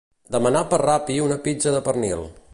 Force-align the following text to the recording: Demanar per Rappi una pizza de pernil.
Demanar 0.35 0.63
per 0.71 0.79
Rappi 0.83 1.19
una 1.27 1.39
pizza 1.49 1.77
de 1.77 1.87
pernil. 1.91 2.27